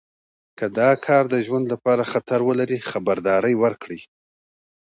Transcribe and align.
که 0.57 0.65
دا 0.79 0.89
کار 1.05 1.23
د 1.29 1.35
ژوند 1.45 1.65
لپاره 1.73 2.03
خطر 2.11 2.39
ولري 2.49 2.79
خبرداری 2.89 3.55
ورکړئ. 3.63 4.01